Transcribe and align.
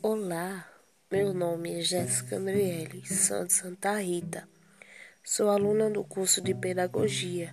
Olá, 0.00 0.64
meu 1.10 1.34
nome 1.34 1.80
é 1.80 1.82
Jéssica 1.82 2.36
Andriele, 2.36 3.00
de 3.00 3.12
Santa 3.12 3.98
Rita. 3.98 4.48
Sou 5.24 5.50
aluna 5.50 5.90
do 5.90 6.04
curso 6.04 6.40
de 6.40 6.54
Pedagogia 6.54 7.50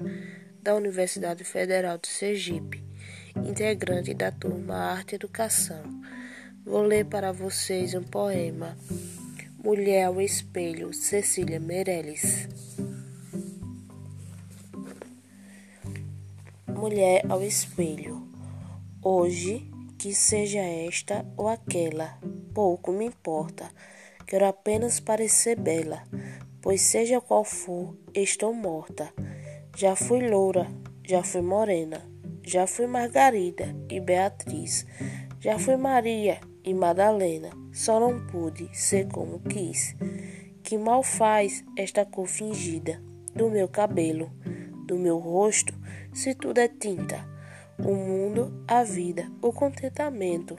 da 0.61 0.75
Universidade 0.75 1.43
Federal 1.43 1.97
de 1.97 2.07
Sergipe, 2.07 2.83
integrante 3.35 4.13
da 4.13 4.31
turma 4.31 4.75
Arte 4.75 5.13
e 5.13 5.15
Educação. 5.15 5.81
Vou 6.63 6.83
ler 6.83 7.05
para 7.05 7.31
vocês 7.31 7.95
um 7.95 8.03
poema 8.03 8.77
Mulher 9.57 10.05
ao 10.05 10.21
Espelho, 10.21 10.93
Cecília 10.93 11.59
Meirelles. 11.59 12.47
Mulher 16.67 17.25
ao 17.27 17.41
Espelho. 17.41 18.29
Hoje 19.01 19.67
que 20.05 20.13
seja 20.13 20.59
esta 20.59 21.25
ou 21.35 21.47
aquela, 21.47 22.19
pouco 22.53 22.91
me 22.91 23.05
importa. 23.05 23.71
Quero 24.27 24.45
apenas 24.45 24.99
parecer 24.99 25.59
bela, 25.59 26.03
pois 26.61 26.81
seja 26.81 27.19
qual 27.19 27.43
for, 27.43 27.97
estou 28.13 28.53
morta. 28.53 29.11
Já 29.75 29.95
fui 29.95 30.29
loura, 30.29 30.67
já 31.03 31.23
fui 31.23 31.41
morena, 31.41 32.07
já 32.43 32.67
fui 32.67 32.85
Margarida 32.85 33.75
e 33.89 33.99
Beatriz, 33.99 34.85
já 35.39 35.57
fui 35.57 35.75
Maria 35.75 36.39
e 36.63 36.71
Madalena, 36.71 37.49
só 37.73 37.99
não 37.99 38.27
pude 38.27 38.69
ser 38.77 39.07
como 39.07 39.39
quis. 39.39 39.95
Que 40.61 40.77
mal 40.77 41.01
faz 41.01 41.65
esta 41.75 42.05
cor 42.05 42.27
fingida 42.27 43.01
do 43.33 43.49
meu 43.49 43.67
cabelo, 43.67 44.31
do 44.85 44.99
meu 44.99 45.17
rosto, 45.17 45.73
se 46.13 46.35
tudo 46.35 46.59
é 46.59 46.67
tinta 46.67 47.33
o 47.77 47.93
mundo, 47.93 48.63
a 48.67 48.83
vida, 48.83 49.29
o 49.41 49.51
contentamento, 49.51 50.57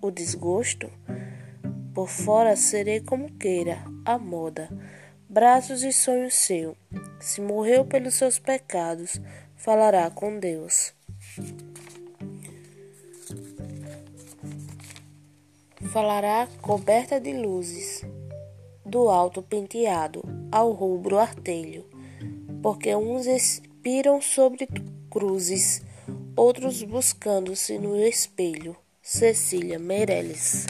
o 0.00 0.10
desgosto. 0.10 0.90
Por 1.94 2.08
fora 2.08 2.54
serei 2.56 3.00
como 3.00 3.32
queira, 3.32 3.78
a 4.04 4.18
moda, 4.18 4.68
braços 5.28 5.82
e 5.82 5.92
sonhos 5.92 6.34
seu. 6.34 6.76
Se 7.18 7.40
morreu 7.40 7.84
pelos 7.84 8.14
seus 8.14 8.38
pecados, 8.38 9.20
falará 9.56 10.10
com 10.10 10.38
Deus. 10.38 10.94
Falará 15.92 16.46
coberta 16.60 17.20
de 17.20 17.32
luzes, 17.32 18.04
do 18.84 19.08
alto 19.08 19.42
penteado 19.42 20.22
ao 20.52 20.72
rubro 20.72 21.18
artelho, 21.18 21.84
porque 22.62 22.94
uns 22.94 23.26
expiram 23.26 24.20
sobre 24.20 24.68
cruzes 25.10 25.82
outros 26.36 26.82
buscando-se 26.82 27.78
no 27.78 27.96
espelho. 27.96 28.76
Cecília 29.02 29.78
Meirelles 29.78 30.66